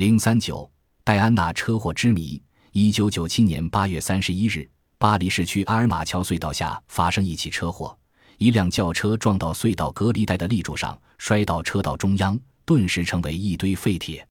[0.00, 0.66] 零三九，
[1.04, 2.42] 戴安娜车祸之谜。
[2.72, 7.94] 一九九七年八月三十一日，巴黎市区阿尔马桥隧道下发生一起车祸，
[8.38, 14.26] 一辆轿车撞到隧道隔离带的立柱上，摔到车道中央，顿时成为一堆废铁。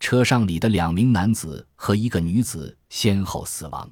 [0.00, 3.88] 车上里的两名男子和一个女子先后死亡，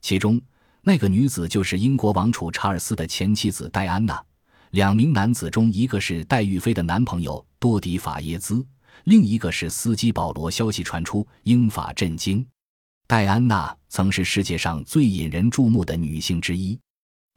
[0.00, 0.40] 其中
[0.82, 4.24] 那个女子就是英国王储查尔斯的前妻子戴安娜。
[4.70, 8.64] 两名男子中，一个是戴玉妃的男朋友多迪法耶兹。
[9.04, 10.50] 另一个是司机保罗。
[10.50, 12.44] 消息传出，英法震惊。
[13.06, 16.78] 戴安娜曾是世界上最引人注目的女性之一。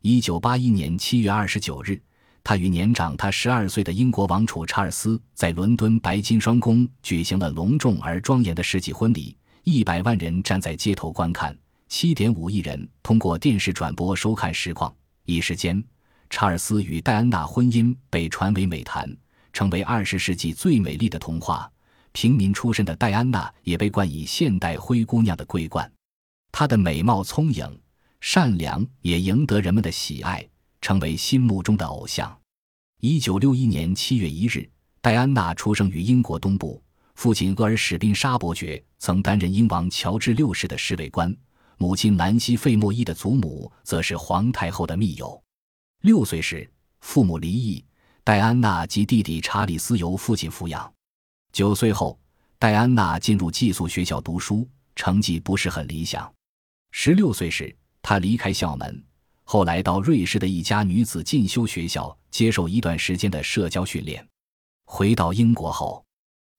[0.02, 2.00] 一九八一年七月二十九日，
[2.44, 9.36] 她与年长她十二岁的英国王储查尔斯在伦敦白金双宫举行了隆重而庄严的世纪婚礼。
[9.64, 11.58] 一百万人站在街头观看，
[11.90, 14.94] 七点五亿人通过电视转播收看实况。
[15.26, 15.84] 一时间，
[16.30, 19.10] 查尔斯与戴安娜婚姻被传为美谈。
[19.56, 21.72] 成为二十世纪最美丽的童话。
[22.12, 25.90] 平民出身的戴安娜也被冠以“现代灰姑娘”的桂冠。
[26.52, 27.80] 她的美貌聪颖、
[28.20, 30.46] 善良，也赢得人们的喜爱，
[30.82, 32.38] 成为心目中的偶像。
[33.00, 36.84] 一九六一年七月一日，戴安娜出生于英国东部。
[37.16, 41.34] 父亲厄尔史宾沙伯爵曾担任英王乔治六世的侍卫官，
[41.78, 45.42] 母亲兰西费莫伊的祖母则是皇太后的密友。
[46.02, 46.70] 六岁时，
[47.00, 47.84] 父母离异。
[48.26, 50.92] 戴安娜及弟弟查理斯由父亲抚养。
[51.52, 52.20] 九岁后，
[52.58, 56.34] 戴安娜进入寄宿学校读书，成绩不是很理想。
[56.90, 59.04] 十六岁时，她离开校门，
[59.44, 64.28] 后来到瑞士的一家女子进修学校接受一段时间的社交训练。
[64.86, 66.04] 回到英国后，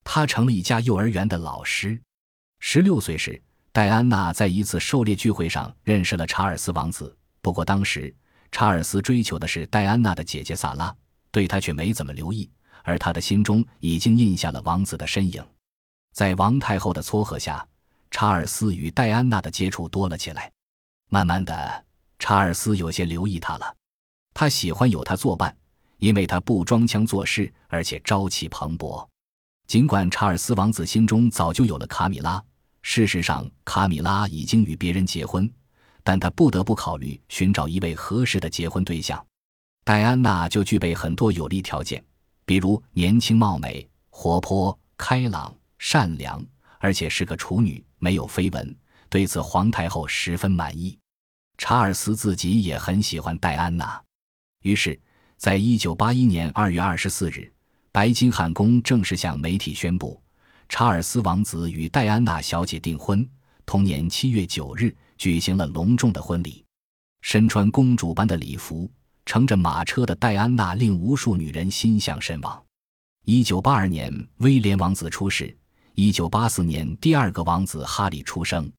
[0.05, 2.01] 她成了一家幼儿园的老师。
[2.61, 7.19] 十六岁时，戴安娜在一次狩猎聚会上认识了查尔斯王子。
[7.43, 8.15] 不过，当时
[8.53, 10.97] 查尔斯追求的是戴安娜的姐姐萨拉。
[11.37, 12.51] 对他却没怎么留意，
[12.83, 15.45] 而他的心中已经印下了王子的身影。
[16.15, 17.63] 在王太后的撮合下，
[18.11, 20.51] 查尔斯与戴安娜的接触多了起来。
[21.11, 21.85] 慢慢的，
[22.19, 23.77] 查尔斯有些留意她了。
[24.33, 25.55] 他喜欢有她作伴，
[25.99, 29.07] 因为她不装腔作势，而且朝气蓬勃。
[29.67, 32.43] 尽管查尔斯王子心中早就有了卡米拉，
[32.81, 35.53] 事实上卡米拉已经与别人结婚，
[36.03, 39.23] 但他不得不考虑寻找一位合适的结婚对象。
[39.87, 42.05] 戴安娜就具备很多有利条件，
[42.45, 46.45] 比如年轻貌美、活泼开朗、善良，
[46.81, 48.77] 而且是个处女，没有绯闻。
[49.09, 50.99] 对此，皇太后十分满意。
[51.57, 54.03] 查尔斯自己也很喜欢戴安娜，
[54.63, 55.01] 于是，
[55.37, 57.49] 在一九八一年二月二十四日，
[57.93, 60.21] 白金汉宫正式向媒体宣布，
[60.69, 63.25] 查尔斯王子与戴安娜小姐订婚。
[63.65, 66.65] 同年七月九日，举行了隆重的婚礼，
[67.21, 68.91] 身穿公主般的礼服。
[69.27, 72.63] 乘着马车的戴安娜令无数女人心向神往。
[73.25, 75.53] 一九八二年，威廉王子出世；
[75.95, 78.71] 一九八四年，第二个王子哈里出生。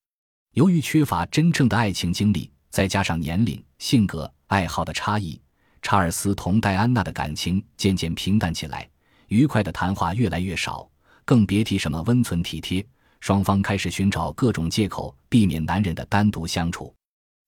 [0.53, 5.39] 由于缺乏真正的爱情经历，再加上年龄、性格、爱好的差异，
[5.81, 8.89] 查尔斯同戴安娜的感情渐渐平淡起来，
[9.27, 10.89] 愉快的谈话越来越少，
[11.25, 12.83] 更别提什么温存体贴。
[13.19, 16.93] 双方开始寻找各种借口，避免男人的单独相处。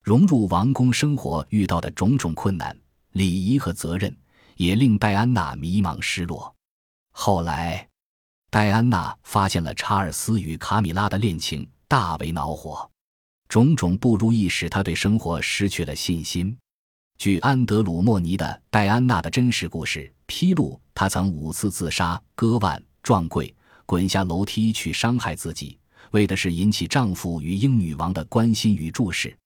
[0.04, 2.78] 融入王宫生活遇到的种种困难。
[3.20, 4.16] 礼仪和责任
[4.56, 6.56] 也令戴安娜迷茫失落。
[7.12, 7.86] 后来，
[8.50, 12.90] 戴安娜发现了查尔斯与卡米拉的恋情，大为恼火。
[13.50, 16.58] 种种不如意使她对生活失去了信心。
[17.18, 23.54] 据安德鲁·莫尼的《戴安娜的真实故事》披露，她曾五次自杀、割腕、撞柜、
[23.86, 25.78] 滚下楼梯去伤害自己，
[26.12, 29.38] 为的是引起丈夫与英女王的关心与注视。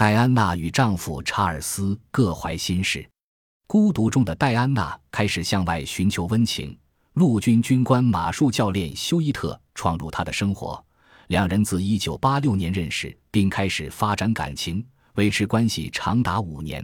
[0.00, 3.06] 戴安娜与丈夫查尔斯各怀心事，
[3.66, 6.74] 孤独中的戴安娜开始向外寻求温情。
[7.12, 10.82] 陆军军官马术教练休伊特闯入她的生活，
[11.26, 14.82] 两人自1986年认识，并开始发展感情，
[15.16, 16.82] 维持关系长达五年。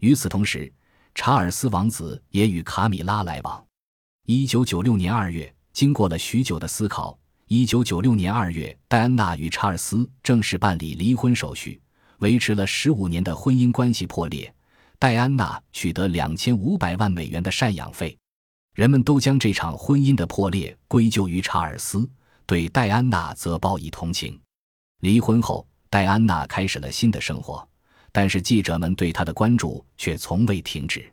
[0.00, 0.72] 与此同时，
[1.14, 3.62] 查尔斯王子也与卡米拉来往。
[4.24, 11.78] 1996年2月，经过了许久的思考，1996年2月，戴安娜与查尔斯正式办理离婚手续。
[12.18, 14.52] 维持了十五年的婚姻关系破裂，
[14.98, 18.16] 戴安娜取得两千五百万美元的赡养费。
[18.74, 22.08] 人们都将这场婚姻的破裂归咎于查尔斯，
[22.46, 24.40] 对戴安娜则报以同情。
[25.00, 27.66] 离婚后，戴安娜开始了新的生活，
[28.12, 31.12] 但是记者们对她的关注却从未停止。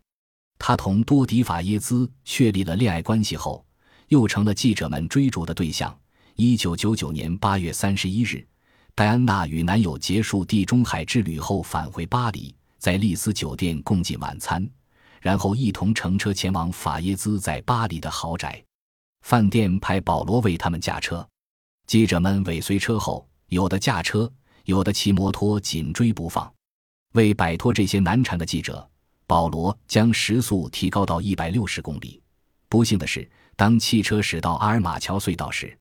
[0.58, 3.66] 她同多迪法耶兹确立了恋爱关系后，
[4.08, 5.96] 又成了记者们追逐的对象。
[6.36, 8.46] 一九九九年八月三十一日。
[8.96, 14.66] 戴安娜与男友结束地中海之旅后返回巴黎，在丽思酒店共进晚餐，
[15.20, 18.64] 然后一同乘车前往法耶兹在巴黎的豪宅。
[19.24, 21.28] 饭店派保罗为他们驾车。
[21.88, 24.32] 记者们尾随车后，有的驾车，
[24.64, 26.50] 有的骑摩托紧追不放。
[27.16, 28.90] 为摆脱这些难缠的记者，
[29.28, 32.22] 保罗将时速提高到一百六十公里。
[32.70, 35.78] 不幸的是，当汽车驶到阿尔马桥隧道时，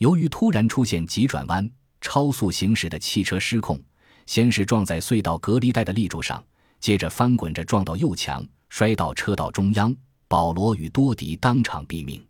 [0.00, 1.70] 由于突然出现急转弯，
[2.02, 3.80] 超速行驶的汽车失控，
[4.26, 6.44] 先是撞在隧道隔离带的立柱上，
[6.80, 9.96] 接着翻滚着撞到右墙，摔到车道中央。
[10.28, 12.22] 保罗与多迪当场毙命，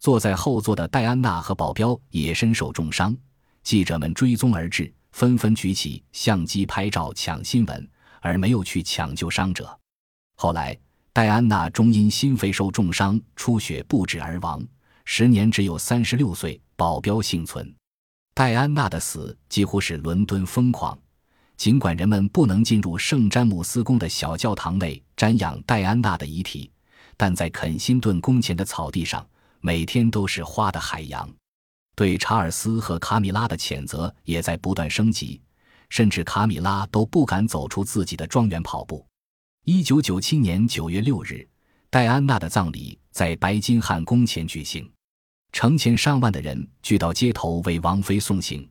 [0.00, 3.16] 坐在后座的戴安娜和保镖也身受重伤。
[3.62, 7.88] 记者们追踪而至，纷纷举起相机拍照抢新闻，
[8.20, 9.78] 而没有去抢救伤者。
[10.36, 10.76] 后来，
[11.12, 14.66] 戴安娜终因心肺受重伤、出血不止而亡，
[15.04, 16.60] 时年只有三十六岁。
[16.76, 17.72] 保镖幸存。
[18.34, 20.98] 戴安娜的死几乎是伦敦疯狂。
[21.56, 26.70] 尽管人们不能进入圣詹姆斯宫的小教堂内瞻仰戴安娜的遗体。
[27.16, 29.24] 但在肯辛顿宫前的草地上，
[29.60, 31.32] 每天都是花的海洋。
[31.94, 35.40] 对查尔斯和卡米拉的谴责也在不断升级，
[35.88, 39.06] 甚至卡米拉都不敢走出自己的庄园跑步。
[39.64, 41.46] 一九九七年九月六日，
[41.88, 44.90] 戴安娜的葬礼在白金汉宫前举行，
[45.54, 48.68] 成千上万的人聚到街头为王妃送行，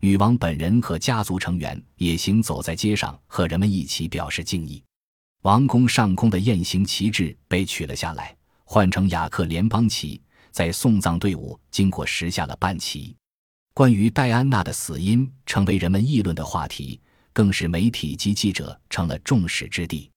[0.00, 4.84] 女王本人和家族成员也行走在街上，和人们一起表示敬意。
[5.44, 10.20] 王宫上空的雁形旗帜被取了下来，换成雅克联邦旗。
[10.52, 13.16] 在送葬队伍经过时下了半旗。
[13.72, 17.00] 关于戴安娜的死因成为人们议论的话题，
[17.32, 20.10] 更是媒体及记者成了众矢之的。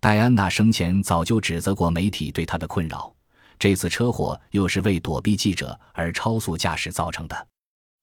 [0.00, 3.14] 戴安娜生前早就指责过媒体对她的困扰，
[3.58, 7.48] 这次车祸又是为躲避记者而超速驾驶造成的。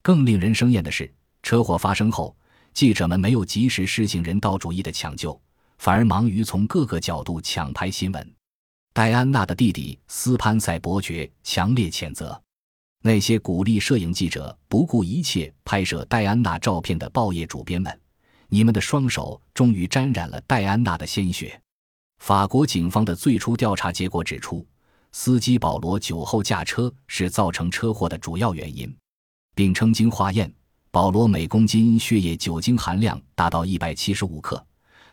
[0.01, 1.11] 更令人生厌的是，
[1.41, 2.35] 车祸发生后，
[2.73, 5.39] 记者们没有及时施行人道主义的抢救。
[5.77, 8.33] 反而忙于从各个角度抢拍新闻。
[8.93, 12.41] 戴安娜的弟弟斯潘塞伯爵强烈谴责
[13.01, 17.99] 那些鼓励摄影记者不顾一切拍摄戴安娜照片的报业主编们
[18.47, 21.61] ：“你们的双手终于沾染了戴安娜的鲜血。”
[22.19, 24.65] 法国警方的最初调查结果指出，
[25.17, 28.93] 司机保罗酒后驾车是造成车祸的主要原因，
[29.55, 30.53] 并称经化验，
[30.91, 34.61] 保罗每公斤血液酒精含量达到一百七十五克。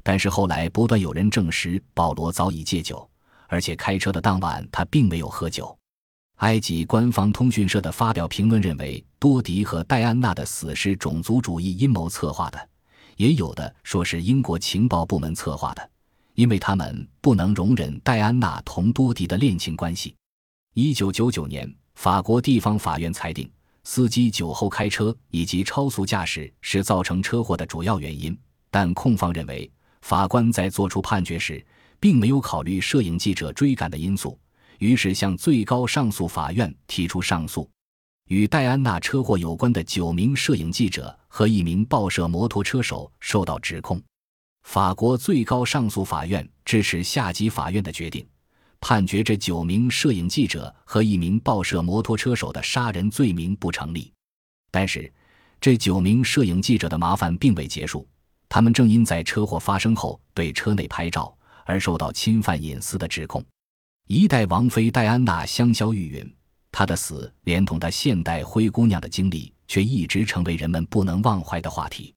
[0.02, 3.08] 但是后来不断有人证实，保罗早已戒酒，
[3.46, 5.74] 而且开车的当晚他并没有喝酒。
[6.38, 12.68] 埃及官方通讯社的发表评论认为，多迪和戴安娜的死是种族主义阴谋策划的，
[13.18, 15.90] 也有的说是英国情报部门策划的，
[16.34, 20.14] 因为他们不能容忍戴安娜同多迪的恋情关系。
[20.74, 23.50] 一九九九年，法国地方法院裁定，
[23.84, 28.36] 司机酒后开车以及超速驾驶是造成车祸的主要原因，
[28.70, 29.70] 但控方认为。
[30.00, 31.64] 法官在作出判决时，
[32.00, 34.36] 并没有考虑摄影记者追赶的因素，
[34.80, 37.70] 于是向最高上诉法院提出上诉。
[38.28, 44.02] 与戴安娜车祸有关的九名摄影记者和一名报社摩托车手受到指控。
[44.62, 48.26] 法国最高上诉法院支持下级法院的决定，
[48.80, 54.12] 判决这九名摄影记者和一名报社摩托车手的杀人罪名不成立。
[54.70, 55.12] 但是，
[55.60, 58.06] 这九名摄影记者的麻烦并未结束。
[58.48, 61.34] 他们正因在车祸发生后对车内拍照
[61.64, 63.44] 而受到侵犯隐私的指控。
[64.08, 66.30] 一代王妃戴安娜香消玉殒，
[66.70, 72.14] 她的死连同她现代灰姑娘的经历，却一直成为人们不能忘怀的话题。